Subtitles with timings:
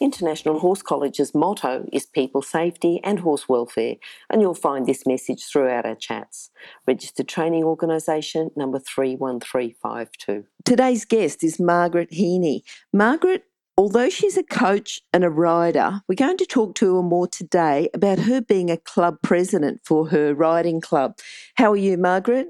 [0.00, 3.96] International Horse College's motto is people safety and horse welfare,
[4.30, 6.50] and you'll find this message throughout our chats.
[6.86, 10.44] Registered Training Organisation number 31352.
[10.64, 12.62] Today's guest is Margaret Heaney.
[12.92, 13.44] Margaret
[13.78, 17.90] Although she's a coach and a rider, we're going to talk to her more today
[17.92, 21.18] about her being a club president for her riding club.
[21.56, 22.48] How are you, Margaret?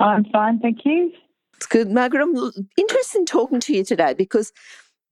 [0.00, 1.12] I'm fine, thank you.
[1.56, 2.22] It's good, Margaret.
[2.22, 4.52] I'm interested in talking to you today because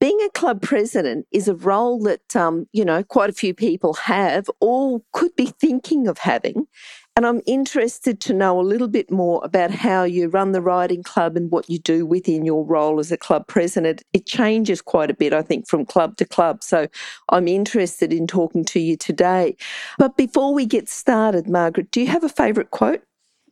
[0.03, 3.93] being a club president is a role that, um, you know, quite a few people
[3.93, 6.67] have or could be thinking of having.
[7.15, 11.03] And I'm interested to know a little bit more about how you run the riding
[11.03, 14.03] club and what you do within your role as a club president.
[14.11, 16.63] It changes quite a bit, I think, from club to club.
[16.63, 16.87] So
[17.29, 19.55] I'm interested in talking to you today.
[19.97, 23.03] But before we get started, Margaret, do you have a favourite quote?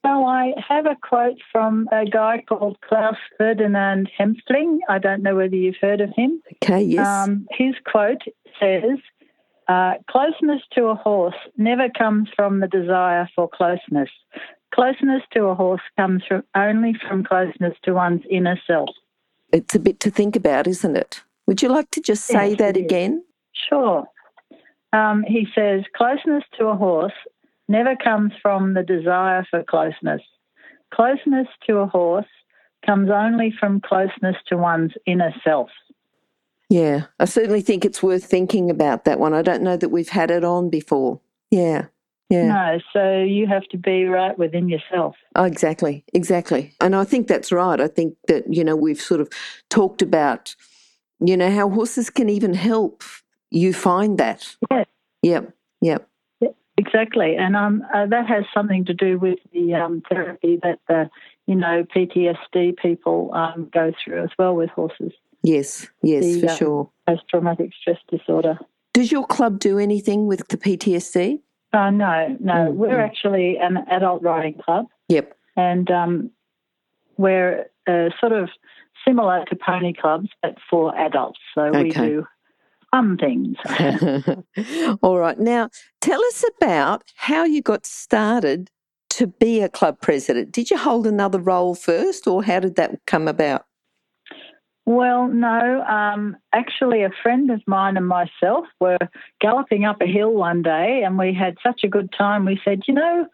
[0.04, 4.80] Well, I have a quote from a guy called Klaus Ferdinand Hempfling.
[4.90, 6.42] I don't know whether you've heard of him.
[6.64, 7.08] Okay, yes.
[7.08, 8.22] Um, his quote
[8.60, 8.98] says,
[9.68, 14.10] uh, Closeness to a horse never comes from the desire for closeness.
[14.74, 18.90] Closeness to a horse comes from, only from closeness to one's inner self.
[19.54, 21.22] It's a bit to think about, isn't it?
[21.46, 23.24] Would you like to just say yes, that again?
[23.70, 24.06] Sure.
[24.94, 27.14] Um, he says, Closeness to a horse
[27.68, 30.22] never comes from the desire for closeness.
[30.94, 32.26] Closeness to a horse
[32.86, 35.70] comes only from closeness to one's inner self.
[36.70, 39.34] Yeah, I certainly think it's worth thinking about that one.
[39.34, 41.20] I don't know that we've had it on before.
[41.50, 41.88] Yeah.
[42.30, 42.48] Yeah.
[42.48, 45.18] No, so you have to be right within yourself.
[45.36, 46.74] Oh, exactly, exactly.
[46.80, 47.82] And I think that's right.
[47.82, 49.28] I think that, you know, we've sort of
[49.70, 50.56] talked about,
[51.20, 53.04] you know, how horses can even help
[53.50, 54.56] you find that.
[54.72, 54.86] Yes.
[55.24, 56.08] Yep, yep.
[56.82, 61.12] Exactly, and um, uh, that has something to do with the um, therapy that the
[61.46, 65.14] you know PTSD people um, go through as well with horses.
[65.44, 66.90] Yes, yes, the, for um, sure.
[67.08, 68.58] Post traumatic stress disorder.
[68.94, 71.42] Does your club do anything with the PTSD?
[71.72, 72.54] Uh, no, no.
[72.54, 72.78] Mm-hmm.
[72.78, 74.88] We're actually an adult riding club.
[75.08, 75.38] Yep.
[75.56, 76.32] And um,
[77.18, 78.50] we're uh, sort of
[79.08, 81.40] similar to pony clubs, but for adults.
[81.54, 81.84] So okay.
[81.84, 82.26] we do
[82.92, 83.58] fun things.
[85.02, 85.40] All right.
[85.40, 85.70] Now,
[86.02, 88.70] tell us about how you got started
[89.12, 90.52] to be a club president.
[90.52, 93.66] Did you hold another role first, or how did that come about?
[94.86, 95.84] Well, no.
[95.84, 98.98] Um, actually, a friend of mine and myself were
[99.40, 102.46] galloping up a hill one day, and we had such a good time.
[102.46, 103.28] We said, you know,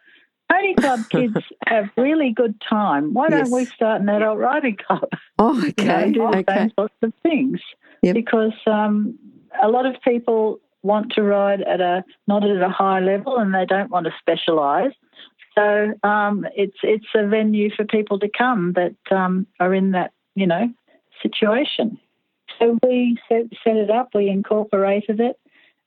[0.52, 3.14] Pony Club kids have really good time.
[3.14, 5.10] Why don't we start an adult riding club?
[5.40, 5.74] Oh, okay.
[5.78, 6.56] You know, do the okay.
[6.56, 7.60] same sorts of things.
[8.04, 8.14] Yep.
[8.14, 9.18] Because um,
[9.62, 13.54] a lot of people want to ride at a not at a high level and
[13.54, 14.94] they don't want to specialise.
[15.56, 20.12] So um, it's it's a venue for people to come that um, are in that
[20.36, 20.70] you know
[21.22, 22.00] situation.
[22.60, 25.40] So we set, set it up, we incorporated it,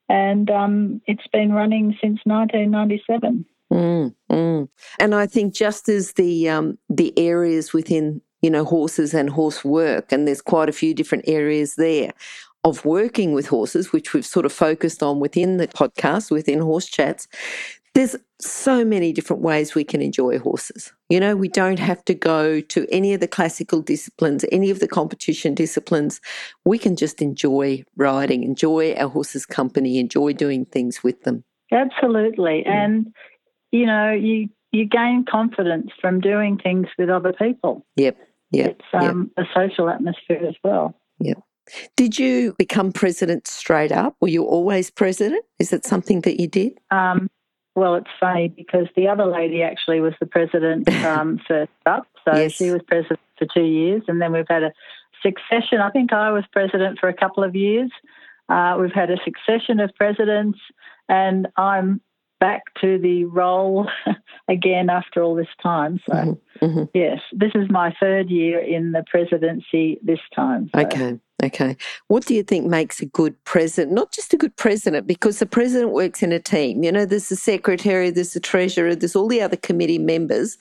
[0.09, 3.45] and um, it's been running since 1997.
[3.73, 4.69] Mm, mm.
[4.99, 9.65] And I think just as the um, the areas within you know horses and horse
[9.65, 12.13] work, and there's quite a few different areas there
[12.65, 16.87] of working with horses, which we've sort of focused on within the podcast, within Horse
[16.87, 17.27] Chats,
[17.95, 20.93] there's so many different ways we can enjoy horses.
[21.09, 24.79] You know, we don't have to go to any of the classical disciplines, any of
[24.79, 26.21] the competition disciplines.
[26.65, 31.43] We can just enjoy riding, enjoy our horses' company, enjoy doing things with them.
[31.73, 32.65] Absolutely.
[32.67, 32.71] Mm.
[32.71, 33.15] And,
[33.73, 37.85] you know, you, you gain confidence from doing things with other people.
[37.97, 38.17] Yep.
[38.53, 38.71] Yep.
[38.71, 39.47] It's um, yep.
[39.47, 40.95] a social atmosphere as well.
[41.19, 41.43] Yep.
[41.97, 44.17] Did you become president straight up?
[44.21, 45.45] Were you always president?
[45.59, 46.79] Is it something that you did?
[46.91, 47.29] Um,
[47.77, 52.07] well, it's funny because the other lady actually was the president um, first up.
[52.25, 52.53] So yes.
[52.53, 54.73] she was president for two years, and then we've had a
[55.23, 55.81] succession.
[55.81, 57.91] I think I was president for a couple of years.
[58.49, 60.59] Uh, we've had a succession of presidents,
[61.09, 62.01] and I'm
[62.41, 63.87] back to the role
[64.49, 66.01] again after all this time.
[66.07, 66.65] So, mm-hmm.
[66.65, 66.85] Mm-hmm.
[66.95, 70.71] yes, this is my third year in the presidency this time.
[70.75, 70.81] So.
[70.83, 71.21] Okay.
[71.43, 71.77] Okay.
[72.09, 73.93] What do you think makes a good president?
[73.93, 76.83] Not just a good president, because the president works in a team.
[76.85, 80.59] You know, there's the secretary, there's the treasurer, there's all the other committee members.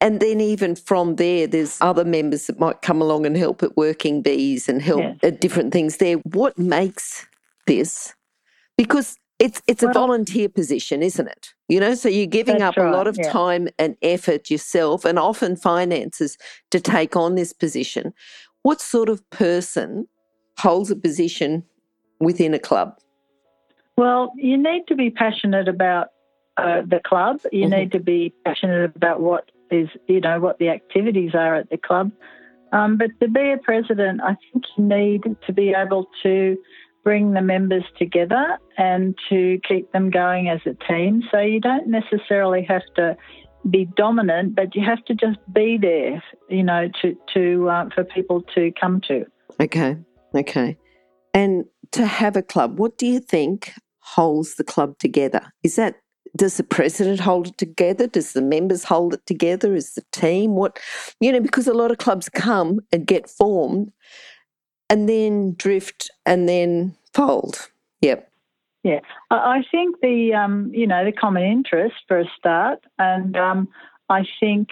[0.00, 3.76] And then even from there, there's other members that might come along and help at
[3.76, 5.16] working bees and help yes.
[5.22, 6.16] at different things there.
[6.18, 7.26] What makes
[7.66, 8.14] this?
[8.76, 11.54] Because It's it's well, a volunteer position, isn't it?
[11.68, 13.32] You know, so you're giving up right, a lot of yeah.
[13.32, 16.38] time and effort yourself and often finances
[16.70, 18.12] to take on this position.
[18.62, 20.06] What sort of person
[20.58, 21.64] holds a position
[22.20, 22.98] within a club?
[23.96, 26.08] Well, you need to be passionate about
[26.56, 27.40] uh, the club.
[27.50, 27.70] You mm-hmm.
[27.70, 31.78] need to be passionate about what is, you know, what the activities are at the
[31.78, 32.12] club.
[32.72, 36.56] Um, but to be a president, I think you need to be able to
[37.04, 41.22] bring the members together and to keep them going as a team.
[41.30, 43.16] So you don't necessarily have to
[43.70, 48.04] be dominant, but you have to just be there, you know, to to uh, for
[48.04, 49.24] people to come to.
[49.60, 49.96] Okay,
[50.34, 50.76] okay.
[51.34, 55.52] And to have a club, what do you think holds the club together?
[55.62, 55.96] Is that
[56.36, 58.06] does the president hold it together?
[58.06, 59.74] Does the members hold it together?
[59.74, 60.78] Is the team what
[61.20, 61.40] you know?
[61.40, 63.92] Because a lot of clubs come and get formed,
[64.88, 67.68] and then drift and then fold.
[68.00, 68.31] Yep.
[68.84, 69.00] Yeah,
[69.30, 73.68] I think the um, you know the common interest for a start, and um,
[74.08, 74.70] I think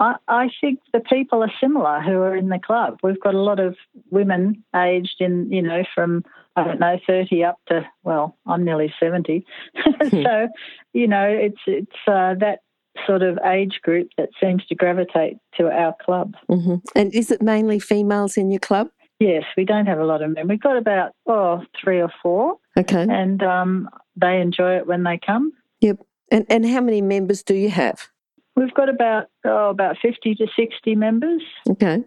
[0.00, 2.98] I, I, think the people are similar who are in the club.
[3.02, 3.76] We've got a lot of
[4.10, 6.24] women aged in you know from
[6.56, 9.46] I don't know thirty up to well I'm nearly seventy,
[9.76, 10.08] hmm.
[10.08, 10.48] so
[10.92, 12.60] you know it's it's uh, that
[13.06, 16.34] sort of age group that seems to gravitate to our club.
[16.50, 16.76] Mm-hmm.
[16.96, 18.88] And is it mainly females in your club?
[19.20, 20.46] Yes, we don't have a lot of men.
[20.48, 22.56] We've got about oh three or four.
[22.78, 23.06] Okay.
[23.08, 25.52] And um, they enjoy it when they come.
[25.80, 25.98] Yep.
[26.30, 28.08] And and how many members do you have?
[28.54, 31.42] We've got about oh about fifty to sixty members.
[31.68, 32.04] Okay.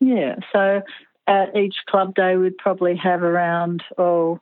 [0.00, 0.36] Yeah.
[0.52, 0.82] So
[1.26, 4.40] at each club day, we'd probably have around oh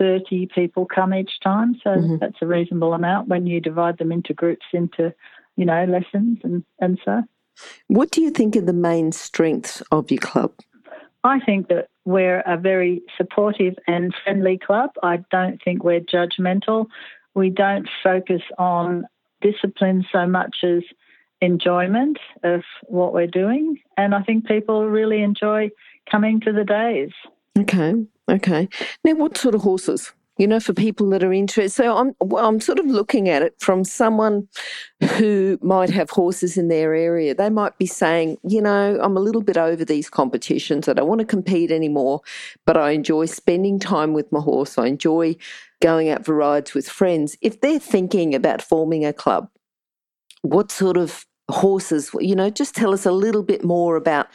[0.00, 1.76] 30 people come each time.
[1.84, 2.16] So mm-hmm.
[2.20, 5.14] that's a reasonable amount when you divide them into groups into,
[5.56, 7.22] you know, lessons and, and so.
[7.88, 10.54] What do you think are the main strengths of your club?
[11.22, 14.90] I think that we're a very supportive and friendly club.
[15.02, 16.86] I don't think we're judgmental.
[17.34, 19.06] We don't focus on
[19.40, 20.82] discipline so much as
[21.40, 23.78] enjoyment of what we're doing.
[23.96, 25.70] And I think people really enjoy
[26.10, 27.10] coming to the days.
[27.58, 27.94] Okay,
[28.28, 28.68] okay.
[29.04, 30.12] Now, what sort of horses?
[30.40, 31.70] You know, for people that are interested.
[31.70, 34.48] So I'm, I'm sort of looking at it from someone
[35.18, 37.34] who might have horses in their area.
[37.34, 40.88] They might be saying, you know, I'm a little bit over these competitions.
[40.88, 42.22] I don't want to compete anymore,
[42.64, 44.78] but I enjoy spending time with my horse.
[44.78, 45.36] I enjoy
[45.82, 47.36] going out for rides with friends.
[47.42, 49.50] If they're thinking about forming a club,
[50.40, 54.28] what sort of horses, you know, just tell us a little bit more about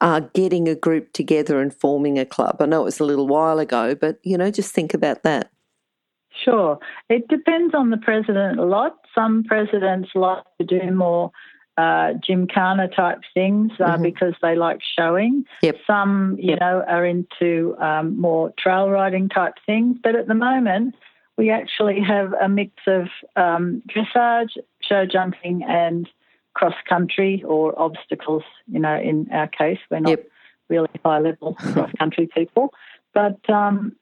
[0.00, 2.56] uh, getting a group together and forming a club?
[2.58, 5.51] I know it was a little while ago, but you know, just think about that.
[6.44, 6.78] Sure.
[7.08, 8.98] It depends on the president a lot.
[9.14, 11.30] Some presidents like to do more
[11.76, 14.02] uh, gymkhana type things uh, mm-hmm.
[14.02, 15.44] because they like showing.
[15.62, 15.76] Yep.
[15.86, 16.60] Some, you yep.
[16.60, 19.96] know, are into um, more trail riding type things.
[20.02, 20.94] But at the moment,
[21.38, 24.50] we actually have a mix of um, dressage,
[24.80, 26.08] show jumping, and
[26.54, 28.42] cross country or obstacles.
[28.66, 30.28] You know, in our case, we're not yep.
[30.68, 32.74] really high level cross country people,
[33.14, 33.96] but um,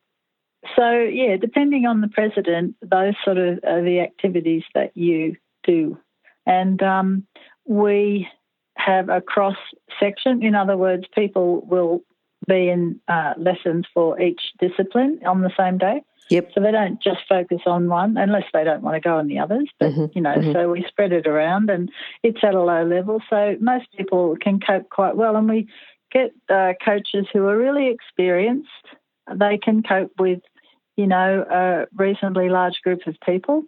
[0.77, 5.99] so yeah, depending on the president, those sort of are the activities that you do,
[6.47, 7.27] and um,
[7.67, 8.29] we
[8.77, 9.57] have a cross
[9.99, 10.43] section.
[10.43, 12.03] In other words, people will
[12.47, 16.03] be in uh, lessons for each discipline on the same day.
[16.31, 16.53] Yep.
[16.55, 19.39] So they don't just focus on one unless they don't want to go on the
[19.39, 19.69] others.
[19.79, 20.07] But, mm-hmm.
[20.15, 20.53] you know, mm-hmm.
[20.53, 21.91] so we spread it around and
[22.23, 23.21] it's at a low level.
[23.29, 25.37] So most people can cope quite well.
[25.37, 25.69] And we
[26.13, 28.69] get uh, coaches who are really experienced.
[29.35, 30.41] They can cope with,
[31.01, 33.65] you know, a reasonably large group of people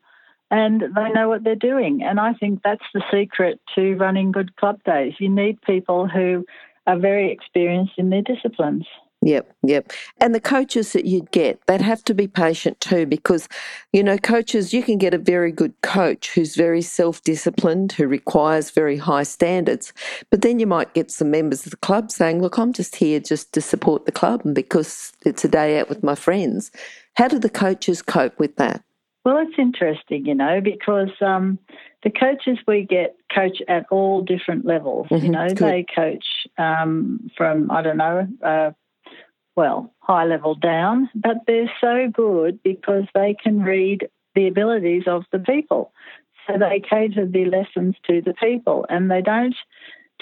[0.50, 2.02] and they know what they're doing.
[2.02, 5.14] And I think that's the secret to running good club days.
[5.18, 6.44] You need people who
[6.86, 8.84] are very experienced in their disciplines.
[9.24, 9.92] Yep, yep.
[10.18, 13.48] And the coaches that you'd get, they'd have to be patient too because,
[13.92, 18.08] you know, coaches, you can get a very good coach who's very self disciplined, who
[18.08, 19.92] requires very high standards.
[20.30, 23.20] But then you might get some members of the club saying, look, I'm just here
[23.20, 26.72] just to support the club and because it's a day out with my friends.
[27.14, 28.82] How do the coaches cope with that?
[29.24, 31.58] Well, it's interesting, you know, because um,
[32.02, 35.06] the coaches we get coach at all different levels.
[35.08, 35.58] Mm-hmm, you know, good.
[35.58, 36.24] they coach
[36.58, 38.70] um, from, I don't know, uh,
[39.54, 45.24] well, high level down, but they're so good because they can read the abilities of
[45.30, 45.92] the people.
[46.46, 49.54] So they cater the lessons to the people and they don't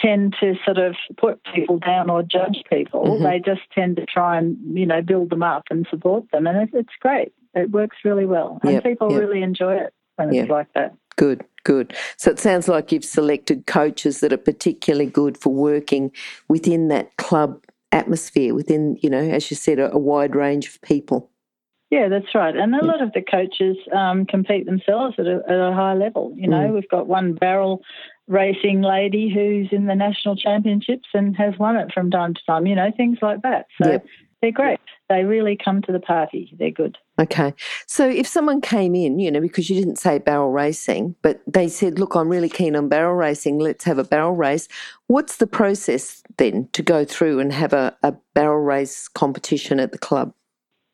[0.01, 3.05] tend to sort of put people down or judge people.
[3.05, 3.25] Mm-hmm.
[3.25, 6.47] They just tend to try and, you know, build them up and support them.
[6.47, 7.33] And it's great.
[7.55, 8.59] It works really well.
[8.63, 9.21] And yep, people yep.
[9.21, 10.45] really enjoy it when yep.
[10.45, 10.95] it's like that.
[11.17, 11.95] Good, good.
[12.17, 16.13] So it sounds like you've selected coaches that are particularly good for working
[16.49, 20.81] within that club atmosphere within, you know, as you said, a, a wide range of
[20.83, 21.31] people.
[21.91, 22.55] Yeah, that's right.
[22.57, 26.33] And a lot of the coaches um, compete themselves at a, at a, high level.
[26.37, 26.75] You know, mm.
[26.75, 27.83] we've got one barrel
[28.29, 32.67] racing lady who's in the national championships and has won it from time to time.
[32.67, 33.67] You know, things like that.
[33.83, 34.07] So yep.
[34.41, 34.79] they're great.
[35.09, 36.55] They really come to the party.
[36.57, 36.97] They're good.
[37.19, 37.53] Okay.
[37.89, 41.67] So if someone came in, you know, because you didn't say barrel racing, but they
[41.69, 44.69] said, look, I'm really keen on barrel racing, let's have a barrel race.
[45.09, 49.91] What's the process then to go through and have a, a barrel race competition at
[49.91, 50.33] the club?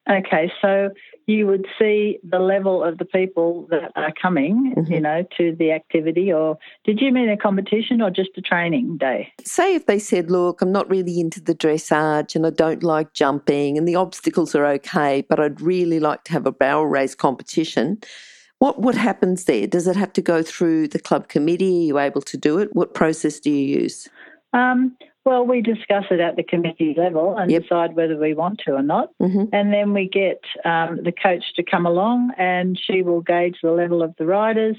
[0.08, 0.90] Okay, so
[1.26, 4.92] you would see the level of the people that are coming, mm-hmm.
[4.92, 6.32] you know, to the activity.
[6.32, 9.32] Or did you mean a competition or just a training day?
[9.44, 13.12] Say if they said, "Look, I'm not really into the dressage, and I don't like
[13.14, 17.14] jumping, and the obstacles are okay, but I'd really like to have a barrel race
[17.14, 17.98] competition."
[18.58, 19.66] What what happens there?
[19.66, 21.84] Does it have to go through the club committee?
[21.84, 22.74] Are you able to do it?
[22.74, 24.08] What process do you use?
[24.52, 24.96] Um,
[25.26, 27.62] well, we discuss it at the committee level and yep.
[27.62, 29.10] decide whether we want to or not.
[29.20, 29.52] Mm-hmm.
[29.52, 33.72] And then we get um, the coach to come along and she will gauge the
[33.72, 34.76] level of the riders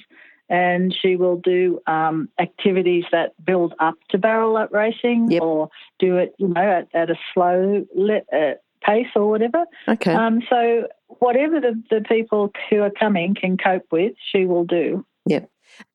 [0.50, 5.42] and she will do um, activities that build up to barrel up racing yep.
[5.42, 7.86] or do it, you know, at, at a slow
[8.34, 8.52] uh,
[8.82, 9.66] pace or whatever.
[9.90, 10.14] Okay.
[10.14, 10.88] Um, so
[11.20, 15.06] whatever the, the people who are coming can cope with, she will do.
[15.26, 15.50] Yep.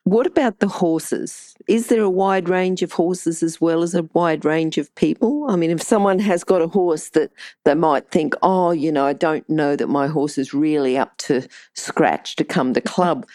[0.04, 1.54] What about the horses?
[1.68, 5.46] Is there a wide range of horses as well as a wide range of people?
[5.48, 7.30] I mean, if someone has got a horse that
[7.64, 11.16] they might think, oh, you know, I don't know that my horse is really up
[11.18, 13.26] to scratch to come to club,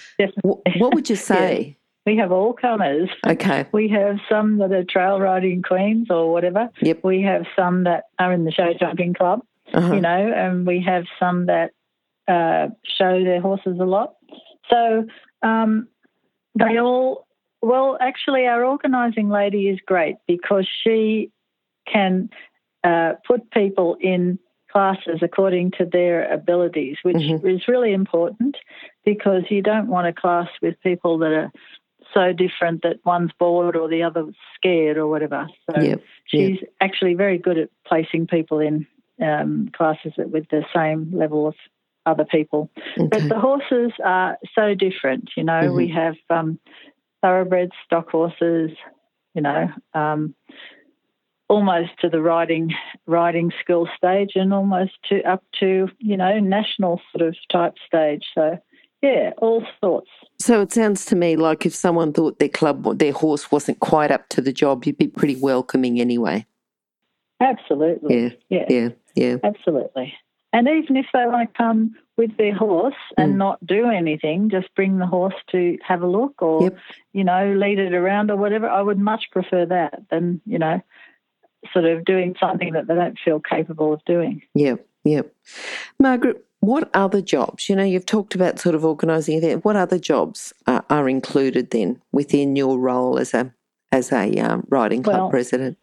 [0.41, 1.67] what, what would you say?
[1.67, 1.73] yeah.
[2.05, 3.09] We have all comers.
[3.25, 3.65] Okay.
[3.73, 6.69] We have some that are trail riding queens or whatever.
[6.81, 7.03] Yep.
[7.03, 9.41] We have some that are in the show jumping club,
[9.73, 9.93] uh-huh.
[9.93, 11.71] you know, and we have some that
[12.29, 14.15] uh, show their horses a lot.
[14.69, 15.05] So
[15.43, 15.89] um,
[16.57, 17.27] they all,
[17.61, 21.31] well, actually, our organising lady is great because she
[21.91, 22.29] can
[22.83, 24.39] uh, put people in
[24.71, 27.47] classes according to their abilities, which mm-hmm.
[27.47, 28.57] is really important
[29.05, 31.51] because you don't want a class with people that are
[32.13, 35.47] so different that one's bored or the other's scared or whatever.
[35.69, 36.03] So yep.
[36.25, 36.73] she's yep.
[36.81, 38.85] actually very good at placing people in
[39.21, 41.55] um, classes that with the same level of
[42.07, 42.71] other people.
[42.97, 43.07] Okay.
[43.07, 45.29] But the horses are so different.
[45.35, 45.75] You know, mm-hmm.
[45.75, 46.59] we have um,
[47.21, 48.71] thoroughbred stock horses.
[49.33, 50.33] You know, um,
[51.47, 52.73] almost to the riding
[53.05, 58.23] riding school stage, and almost to up to you know national sort of type stage.
[58.33, 58.57] So
[59.01, 60.09] yeah, all sorts.
[60.39, 64.11] So it sounds to me like if someone thought their club, their horse wasn't quite
[64.11, 66.45] up to the job, you'd be pretty welcoming anyway.
[67.39, 68.23] Absolutely.
[68.23, 68.29] Yeah.
[68.49, 68.65] Yeah.
[68.69, 68.89] Yeah.
[69.15, 69.35] yeah.
[69.43, 70.13] Absolutely.
[70.57, 73.37] And even if they want to come with their horse and mm.
[73.37, 76.77] not do anything, just bring the horse to have a look or, yep.
[77.13, 80.81] you know, lead it around or whatever, I would much prefer that than, you know,
[81.71, 84.41] sort of doing something that they don't feel capable of doing.
[84.55, 85.31] Yep, yep.
[85.99, 87.69] Margaret, what other jobs?
[87.69, 89.63] You know, you've talked about sort of organising events.
[89.63, 93.53] What other jobs are, are, included then within your role as a
[93.91, 95.77] as a um, riding club well, president?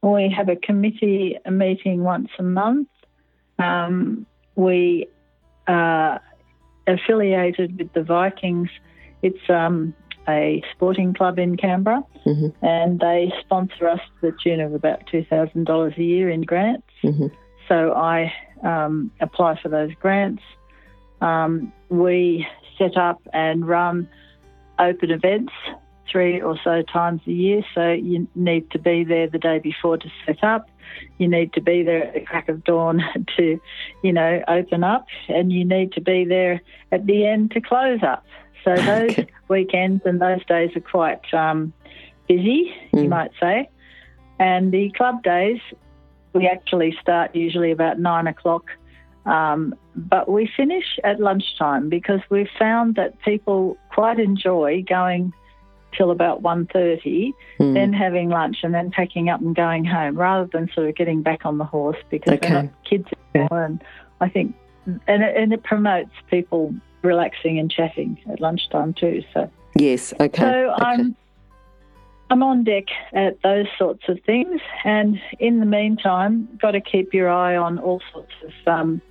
[0.00, 2.88] We have a committee meeting once a month
[3.58, 5.08] um, we
[5.66, 6.20] are
[6.86, 8.68] affiliated with the Vikings.
[9.22, 9.94] It's um,
[10.28, 12.64] a sporting club in Canberra, mm-hmm.
[12.64, 16.86] and they sponsor us to the tune of about $2,000 a year in grants.
[17.02, 17.26] Mm-hmm.
[17.68, 18.32] So I
[18.62, 20.42] um, apply for those grants.
[21.20, 22.46] Um, we
[22.78, 24.08] set up and run
[24.78, 25.52] open events
[26.10, 29.96] three or so times a year, so you need to be there the day before
[29.96, 30.68] to set up.
[31.18, 33.02] You need to be there at the crack of dawn
[33.36, 33.60] to,
[34.02, 36.60] you know, open up, and you need to be there
[36.92, 38.24] at the end to close up.
[38.64, 39.26] So those okay.
[39.48, 41.72] weekends and those days are quite um,
[42.28, 43.02] busy, mm.
[43.02, 43.68] you might say.
[44.38, 45.60] And the club days,
[46.32, 48.64] we actually start usually about nine o'clock,
[49.26, 55.32] um, but we finish at lunchtime because we've found that people quite enjoy going
[55.96, 57.74] till about 1.30, mm.
[57.74, 61.22] then having lunch and then packing up and going home rather than sort of getting
[61.22, 62.48] back on the horse because okay.
[62.48, 63.64] we're not kids anymore.
[63.64, 63.82] And
[64.20, 64.54] I think,
[64.86, 69.22] and it, and it promotes people relaxing and chatting at lunchtime too.
[69.32, 70.40] So Yes, okay.
[70.40, 70.84] So okay.
[70.84, 71.16] I'm
[72.30, 77.12] I'm on deck at those sorts of things, and in the meantime, got to keep
[77.12, 79.02] your eye on all sorts of um,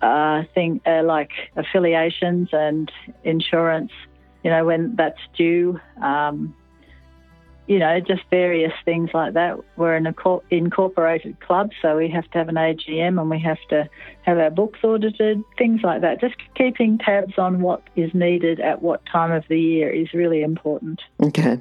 [0.00, 2.90] uh, thing uh, like affiliations and
[3.24, 3.92] insurance
[4.42, 5.80] you know, when that's due.
[6.02, 6.54] Um,
[7.66, 9.56] you know, just various things like that.
[9.76, 10.12] We're an
[10.50, 13.88] incorporated club, so we have to have an AGM and we have to
[14.22, 16.20] have our books audited, things like that.
[16.20, 20.42] Just keeping tabs on what is needed at what time of the year is really
[20.42, 21.00] important.
[21.22, 21.60] Okay.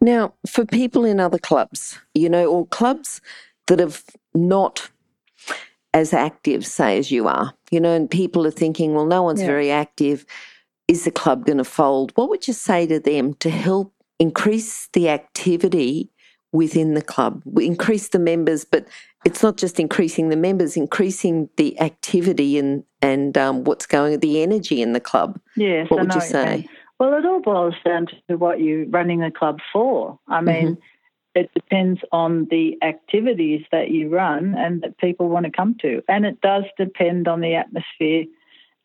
[0.00, 3.20] Now, for people in other clubs, you know, or clubs
[3.66, 4.02] that have
[4.34, 4.88] not
[5.92, 9.40] as active, say, as you are, you know, and people are thinking, well, no one's
[9.40, 9.46] yeah.
[9.46, 10.24] very active.
[10.86, 12.12] Is the club going to fold?
[12.14, 16.10] What would you say to them to help increase the activity
[16.52, 18.86] within the club, increase the members, but
[19.24, 24.42] it's not just increasing the members, increasing the activity and and um, what's going, the
[24.42, 25.38] energy in the club.
[25.56, 26.66] Yes, what would you say?
[26.98, 30.18] Well, it all boils down to what you're running the club for.
[30.28, 31.40] I mean, mm-hmm.
[31.40, 36.02] it depends on the activities that you run and that people want to come to,
[36.08, 38.24] and it does depend on the atmosphere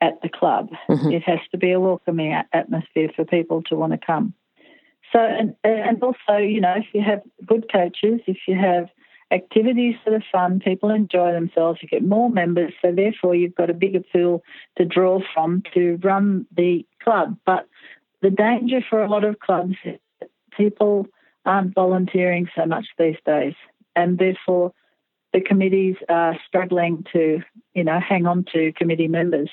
[0.01, 0.69] at the club.
[0.89, 1.11] Mm-hmm.
[1.11, 4.33] It has to be a welcoming atmosphere for people to want to come.
[5.11, 8.89] So, and, and also, you know, if you have good coaches, if you have
[9.31, 13.69] activities that are fun, people enjoy themselves, you get more members, so therefore you've got
[13.69, 14.43] a bigger pool
[14.77, 17.37] to draw from to run the club.
[17.45, 17.67] But
[18.21, 21.07] the danger for a lot of clubs is that people
[21.45, 23.53] aren't volunteering so much these days,
[23.95, 24.73] and therefore
[25.33, 27.41] the committees are struggling to,
[27.73, 29.49] you know, hang on to committee members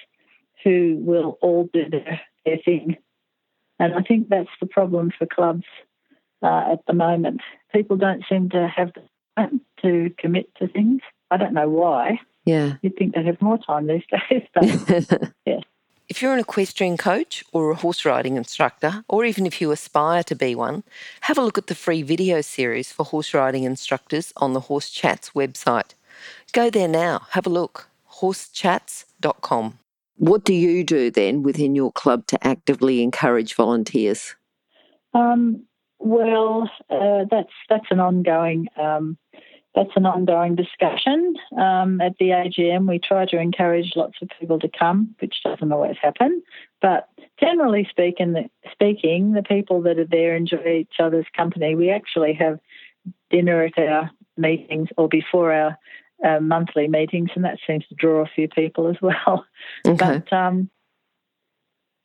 [0.64, 2.96] who will all do their, their thing.
[3.78, 5.64] And I think that's the problem for clubs
[6.42, 7.40] uh, at the moment.
[7.72, 9.02] People don't seem to have the
[9.36, 11.02] time to commit to things.
[11.30, 12.20] I don't know why.
[12.44, 12.74] Yeah.
[12.80, 15.60] You'd think they'd have more time these days, but yeah.
[16.08, 20.22] If you're an equestrian coach or a horse riding instructor, or even if you aspire
[20.24, 20.84] to be one,
[21.22, 24.88] have a look at the free video series for horse riding instructors on the Horse
[24.88, 25.94] Chats website.
[26.52, 27.88] Go there now, have a look.
[28.20, 29.80] horsechats.com.
[30.16, 34.34] What do you do then within your club to actively encourage volunteers?
[35.14, 35.64] Um,
[35.98, 39.18] well, uh, that's that's an ongoing um,
[39.76, 41.34] that's an ongoing discussion.
[41.56, 45.70] Um, at the AGM, we try to encourage lots of people to come, which doesn't
[45.70, 46.42] always happen.
[46.80, 47.08] But
[47.38, 51.74] generally speaking, the, speaking, the people that are there enjoy each other's company.
[51.74, 52.58] We actually have
[53.30, 55.78] dinner at our meetings or before our
[56.24, 59.44] uh, monthly meetings, and that seems to draw a few people as well.
[59.86, 60.22] Okay.
[60.28, 60.70] But um,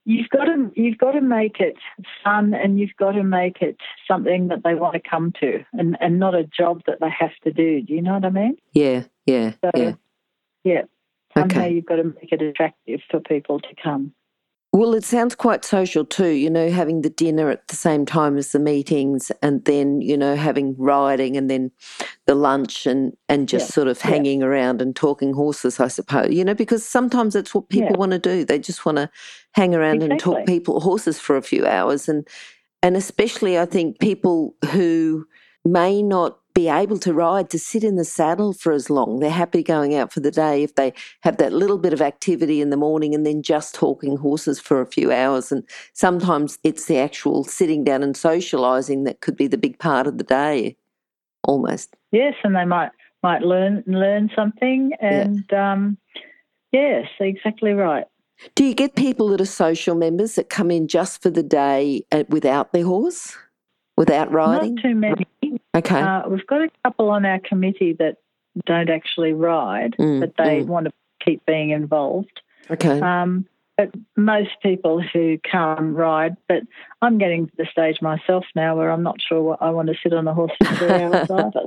[0.06, 1.76] you've got to you've got to make it
[2.24, 5.98] fun, and you've got to make it something that they want to come to, and
[6.00, 7.82] and not a job that they have to do.
[7.82, 8.58] Do you know what I mean?
[8.74, 9.94] Yeah, yeah, so, yeah.
[10.64, 10.82] Yeah.
[11.38, 11.74] Somehow okay.
[11.74, 14.14] you've got to make it attractive for people to come.
[14.74, 18.38] Well, it sounds quite social too, you know, having the dinner at the same time
[18.38, 21.72] as the meetings and then, you know, having riding and then
[22.26, 23.74] the lunch and, and just yeah.
[23.74, 24.46] sort of hanging yeah.
[24.46, 27.98] around and talking horses, I suppose, you know, because sometimes that's what people yeah.
[27.98, 28.46] want to do.
[28.46, 29.10] They just want to
[29.52, 30.12] hang around exactly.
[30.12, 32.08] and talk people horses for a few hours.
[32.08, 32.26] And,
[32.82, 35.28] and especially I think people who
[35.66, 39.20] may not be able to ride, to sit in the saddle for as long.
[39.20, 42.62] They're happy going out for the day if they have that little bit of activity
[42.62, 45.52] in the morning and then just talking horses for a few hours.
[45.52, 50.08] And sometimes it's the actual sitting down and socialising that could be the big part
[50.08, 50.78] of the day,
[51.44, 51.96] almost.
[52.12, 52.92] Yes, and they might
[53.24, 54.92] might learn learn something.
[55.00, 55.74] And yeah.
[55.74, 55.98] um,
[56.72, 58.06] yes, exactly right.
[58.56, 62.04] Do you get people that are social members that come in just for the day
[62.12, 63.38] uh, without their horse,
[63.98, 64.76] without riding?
[64.76, 65.28] Not too many.
[65.76, 66.02] Okay.
[66.02, 68.18] Uh, we've got a couple on our committee that
[68.66, 70.66] don't actually ride, mm, but they mm.
[70.66, 72.42] want to keep being involved.
[72.70, 73.00] Okay.
[73.00, 73.46] Um,
[73.78, 76.64] but most people who come ride, but
[77.02, 79.96] I'm getting to the stage myself now where I'm not sure what I want to
[80.04, 81.66] sit on the horse for three hours either.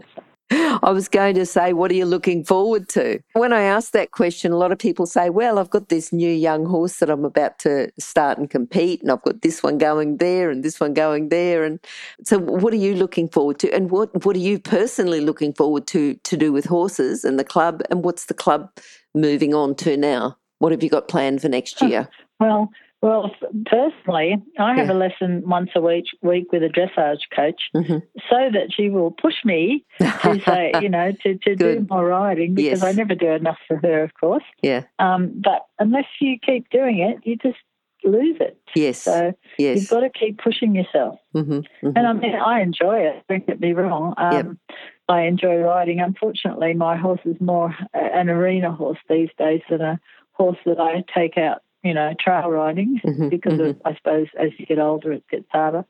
[0.50, 3.20] I was going to say, what are you looking forward to?
[3.32, 6.30] When I ask that question, a lot of people say, well, I've got this new
[6.30, 10.18] young horse that I'm about to start and compete, and I've got this one going
[10.18, 11.64] there and this one going there.
[11.64, 11.80] And
[12.24, 13.72] so, what are you looking forward to?
[13.72, 17.44] And what, what are you personally looking forward to to do with horses and the
[17.44, 17.82] club?
[17.90, 18.70] And what's the club
[19.14, 20.36] moving on to now?
[20.58, 22.08] What have you got planned for next year?
[22.40, 22.70] Well,
[23.04, 23.30] well,
[23.66, 24.92] personally, I have yeah.
[24.92, 27.98] a lesson once a week week with a dressage coach, mm-hmm.
[28.30, 32.54] so that she will push me to say, you know, to, to do more riding
[32.54, 32.82] because yes.
[32.82, 34.42] I never do enough for her, of course.
[34.62, 34.84] Yeah.
[34.98, 37.58] Um, but unless you keep doing it, you just
[38.04, 38.58] lose it.
[38.74, 39.02] Yes.
[39.02, 39.80] So yes.
[39.80, 41.18] you've got to keep pushing yourself.
[41.34, 41.52] Mm-hmm.
[41.52, 41.90] Mm-hmm.
[41.94, 43.22] And I mean, I enjoy it.
[43.28, 44.14] Don't get me wrong.
[44.16, 44.78] Um, yep.
[45.10, 46.00] I enjoy riding.
[46.00, 50.00] Unfortunately, my horse is more an arena horse these days than a
[50.32, 53.70] horse that I take out you know, trail riding mm-hmm, because mm-hmm.
[53.70, 55.84] Of, I suppose as you get older, it gets harder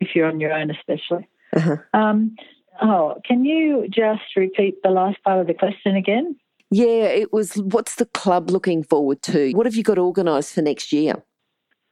[0.00, 1.28] if you're on your own, especially.
[1.54, 1.76] Uh-huh.
[1.92, 2.36] Um,
[2.80, 6.36] oh, can you just repeat the last part of the question again?
[6.70, 9.52] Yeah, it was what's the club looking forward to?
[9.52, 11.14] What have you got organised for next year?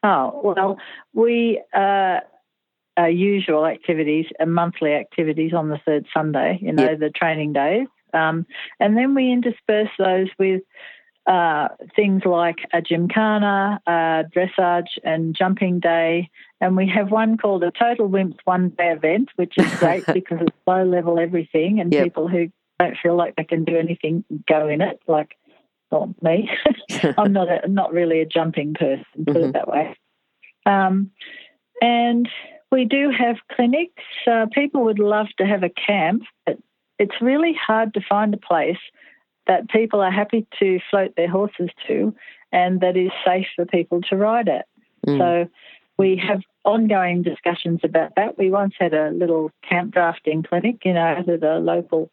[0.04, 0.78] Oh, well,
[1.12, 2.20] we, uh,
[2.96, 7.00] our usual activities and monthly activities on the third Sunday, you know, yep.
[7.00, 7.88] the training days.
[8.14, 8.46] Um,
[8.78, 10.62] and then we intersperse those with
[11.28, 16.30] uh, things like a gymkhana, a dressage, and jumping day.
[16.60, 20.38] And we have one called a Total Wimps One Day event, which is great because
[20.40, 22.04] it's low level everything, and yep.
[22.04, 22.48] people who
[22.80, 25.36] don't feel like they can do anything go in it, like
[25.90, 26.48] Well, me.
[27.18, 29.44] I'm not a, not really a jumping person, put mm-hmm.
[29.44, 29.96] it that way.
[30.64, 31.10] Um,
[31.82, 32.26] and
[32.72, 34.02] we do have clinics.
[34.26, 36.58] Uh, people would love to have a camp, but
[36.98, 38.78] it's really hard to find a place
[39.48, 42.14] that people are happy to float their horses to
[42.52, 44.66] and that is safe for people to ride at.
[45.06, 45.18] Mm.
[45.18, 45.50] So
[45.98, 48.38] we have ongoing discussions about that.
[48.38, 52.10] We once had a little camp drafting clinic, you know, at a local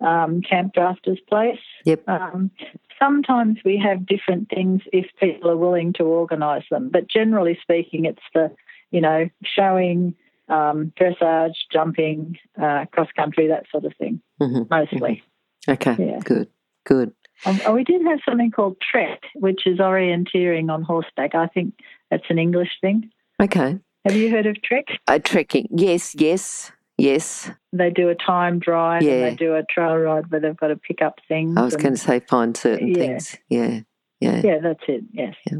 [0.00, 1.58] um, camp drafters place.
[1.84, 2.08] Yep.
[2.08, 2.50] Um,
[2.98, 8.04] sometimes we have different things if people are willing to organise them, but generally speaking,
[8.04, 8.50] it's the,
[8.90, 10.14] you know, showing,
[10.48, 14.62] um, dressage, jumping, uh, cross country, that sort of thing, mm-hmm.
[14.70, 15.22] mostly.
[15.66, 15.72] Mm-hmm.
[15.72, 16.18] Okay, yeah.
[16.22, 16.48] good,
[16.84, 17.12] good.
[17.46, 21.34] Um, we did have something called TREC, which is orienteering on horseback.
[21.34, 21.74] I think
[22.10, 23.10] that's an English thing.
[23.42, 23.78] Okay.
[24.04, 24.84] Have you heard of TREC?
[25.06, 27.50] Uh, trekking, yes, yes, yes.
[27.72, 29.12] They do a time drive yeah.
[29.12, 31.56] and they do a trail ride where they've got to pick up things.
[31.56, 32.94] I was going to say find certain yeah.
[32.94, 33.36] things.
[33.48, 33.80] Yeah,
[34.20, 34.40] yeah.
[34.44, 35.34] Yeah, that's it, yes.
[35.50, 35.58] Yeah.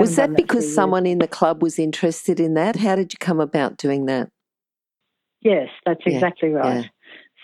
[0.00, 2.76] Was that because that someone in the club was interested in that?
[2.76, 4.28] How did you come about doing that?
[5.40, 6.90] Yes, that's exactly right.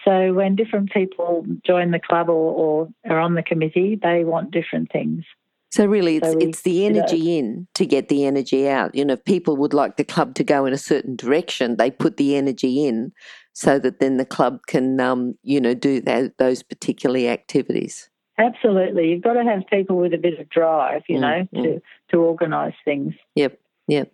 [0.08, 4.50] So when different people join the club or, or are on the committee, they want
[4.50, 5.24] different things.
[5.70, 8.94] So really, it's so it's the energy in to get the energy out.
[8.94, 11.90] You know, if people would like the club to go in a certain direction, they
[11.90, 13.12] put the energy in,
[13.52, 18.08] so that then the club can, um, you know, do that, those particular activities.
[18.38, 21.62] Absolutely, you've got to have people with a bit of drive, you mm, know, mm.
[21.64, 23.12] to to organise things.
[23.34, 24.10] Yep, yep.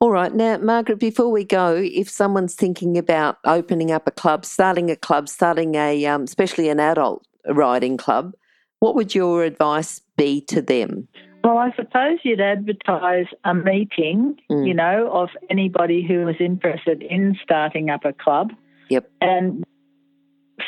[0.00, 0.34] All right.
[0.34, 4.96] Now, Margaret, before we go, if someone's thinking about opening up a club, starting a
[4.96, 8.34] club, starting a, um, especially an adult riding club,
[8.80, 11.08] what would your advice be to them?
[11.42, 14.66] Well, I suppose you'd advertise a meeting, mm.
[14.66, 18.52] you know, of anybody who was interested in starting up a club.
[18.88, 19.10] Yep.
[19.20, 19.64] And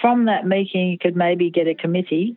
[0.02, 2.36] from that meeting, you could maybe get a committee.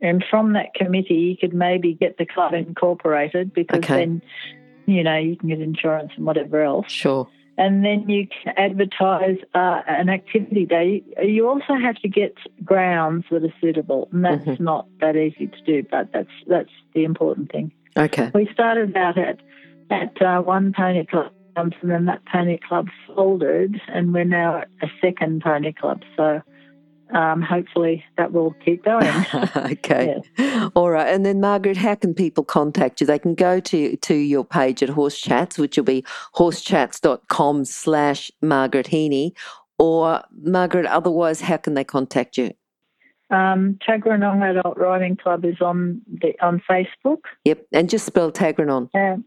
[0.00, 3.98] And from that committee, you could maybe get the club incorporated because okay.
[3.98, 4.22] then
[4.86, 6.90] you know, you can get insurance and whatever else.
[6.90, 7.28] Sure.
[7.58, 11.02] And then you can advertise uh, an activity day.
[11.22, 14.62] You also have to get grounds that are suitable, and that's mm-hmm.
[14.62, 17.72] not that easy to do, but that's that's the important thing.
[17.96, 18.30] Okay.
[18.34, 19.40] We started out at
[19.90, 24.68] at uh, one pony club, and then that pony club folded, and we're now at
[24.82, 26.02] a second pony club.
[26.14, 26.42] So
[27.14, 29.06] um, hopefully that will keep going.
[29.56, 30.20] okay.
[30.38, 30.68] Yeah.
[30.74, 31.06] All right.
[31.06, 33.06] And then, Margaret, how can people contact you?
[33.06, 38.30] They can go to, to your page at Horse Chats, which will be horsechats.com slash
[38.42, 39.32] Margaret Heaney.
[39.78, 42.52] Or, Margaret, otherwise, how can they contact you?
[43.30, 47.22] Um, Tuggeranong Adult Riding Club is on the on Facebook.
[47.44, 48.88] Yep, and just spell Tuggeranong.
[48.94, 49.20] Uh,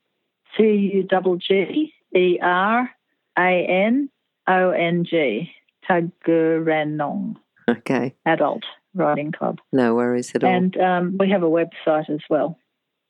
[0.57, 2.89] T U G G E R
[3.37, 4.09] A N
[4.47, 5.51] O N G.
[5.89, 7.35] Tuggeranong.
[7.79, 8.15] Okay.
[8.25, 9.59] Adult Riding Club.
[9.71, 10.53] No worries at all.
[10.53, 12.59] And um, we have a website as well.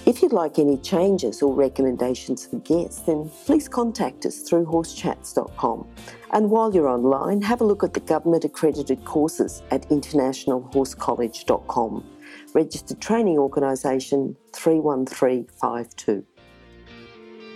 [0.07, 5.87] If you'd like any changes or recommendations for guests, then please contact us through horsechats.com.
[6.33, 12.05] And while you're online, have a look at the government accredited courses at internationalhorsecollege.com.
[12.55, 16.27] Registered Training Organisation 31352.